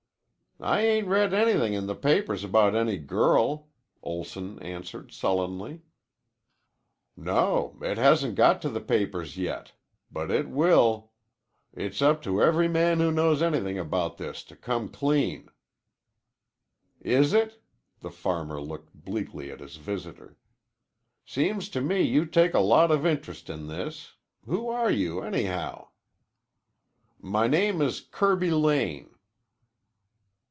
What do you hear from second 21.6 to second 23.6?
to me you take a lot of interest